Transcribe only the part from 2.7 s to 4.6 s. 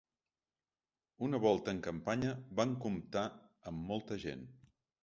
comptar amb molta gent.